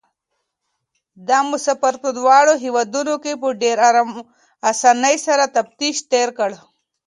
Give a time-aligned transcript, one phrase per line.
[1.27, 3.91] دا مسافر په دواړو هېوادونو کې په ډېرې
[4.71, 6.51] اسانۍ سره تفتيش تېر کړ.